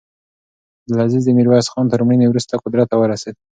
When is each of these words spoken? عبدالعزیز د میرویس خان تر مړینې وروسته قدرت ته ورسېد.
عبدالعزیز 0.83 1.23
د 1.25 1.29
میرویس 1.37 1.67
خان 1.71 1.85
تر 1.91 1.99
مړینې 2.07 2.27
وروسته 2.29 2.61
قدرت 2.63 2.87
ته 2.91 2.95
ورسېد. 2.97 3.35